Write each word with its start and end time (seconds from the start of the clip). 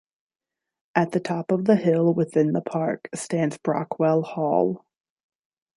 At 0.95 1.11
the 1.11 1.19
top 1.19 1.51
of 1.51 1.65
the 1.65 1.75
hill 1.75 2.11
within 2.11 2.53
the 2.53 2.61
park 2.61 3.07
stands 3.13 3.59
Brockwell 3.59 4.23
Hall. 4.23 4.83